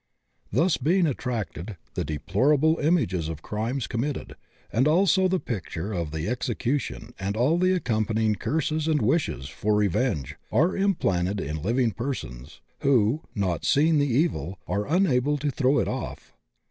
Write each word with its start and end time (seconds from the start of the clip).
Being 0.51 1.03
thus 1.03 1.11
attracted, 1.11 1.77
the 1.93 2.03
deplorable 2.03 2.79
images 2.79 3.29
of 3.29 3.43
crimes 3.43 3.85
committed 3.85 4.35
and 4.73 4.87
also 4.87 5.27
the 5.27 5.39
picture 5.39 5.93
of 5.93 6.09
the 6.09 6.27
execution 6.27 7.13
and 7.19 7.37
all 7.37 7.59
the 7.59 7.73
accompanying 7.75 8.33
curses 8.33 8.87
and 8.87 8.99
wishes 8.99 9.47
for 9.47 9.75
revenge 9.75 10.37
are 10.51 10.75
implanted 10.75 11.39
in 11.39 11.61
living 11.61 11.91
persons, 11.91 12.61
who, 12.79 13.21
not 13.35 13.63
seeing 13.63 13.99
the 13.99 14.07
evil, 14.09 14.57
are 14.67 14.87
unable 14.87 15.37
to 15.37 15.51
throw 15.51 15.77
it 15.77 15.87
off. 15.87 16.33